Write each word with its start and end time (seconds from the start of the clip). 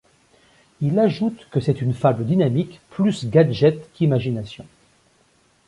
Il 0.81 0.97
ajoute 0.97 1.47
que 1.51 1.59
c'est 1.59 1.79
une 1.79 1.93
fable 1.93 2.25
dynamique, 2.25 2.81
plus 2.89 3.27
gadget 3.29 3.87
qu'imagination. 3.93 4.65